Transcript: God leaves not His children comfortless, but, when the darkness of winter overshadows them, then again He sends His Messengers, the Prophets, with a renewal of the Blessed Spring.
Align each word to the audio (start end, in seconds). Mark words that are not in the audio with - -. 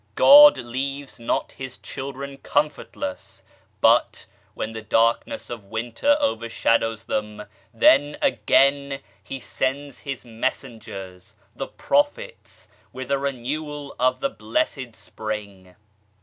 God 0.15 0.57
leaves 0.57 1.19
not 1.19 1.51
His 1.51 1.77
children 1.77 2.37
comfortless, 2.37 3.43
but, 3.81 4.25
when 4.55 4.71
the 4.71 4.81
darkness 4.81 5.51
of 5.51 5.65
winter 5.65 6.17
overshadows 6.19 7.03
them, 7.05 7.43
then 7.71 8.17
again 8.19 8.99
He 9.23 9.39
sends 9.39 9.99
His 9.99 10.25
Messengers, 10.25 11.35
the 11.55 11.67
Prophets, 11.67 12.67
with 12.91 13.11
a 13.11 13.19
renewal 13.19 13.95
of 13.99 14.21
the 14.21 14.29
Blessed 14.31 14.95
Spring. 14.95 15.75